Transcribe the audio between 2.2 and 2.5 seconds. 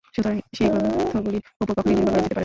যেতে পারে না।